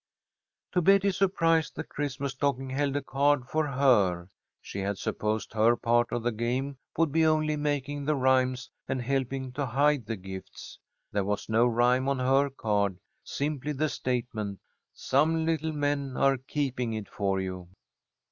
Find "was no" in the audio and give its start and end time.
11.23-11.67